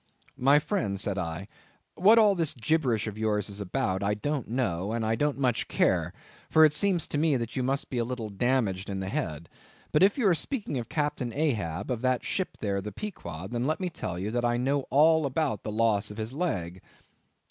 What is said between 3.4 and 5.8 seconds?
is about, I don't know, and I don't much